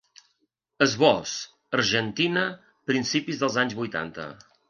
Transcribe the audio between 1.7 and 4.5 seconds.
Argentina, principis dels anys vuitanta.